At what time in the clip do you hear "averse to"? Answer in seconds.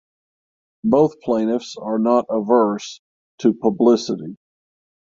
2.27-3.53